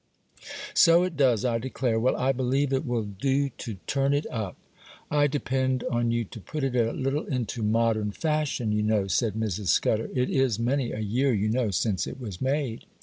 [0.73, 1.99] 'So it does, I declare.
[1.99, 4.57] Well, I believe it will do to turn it up.'
[5.11, 9.35] 'I depend on you to put it a little into modern fashion, you know,' said
[9.35, 9.67] Mrs.
[9.67, 10.09] Scudder.
[10.11, 12.85] 'It is many a year, you know, since it was made.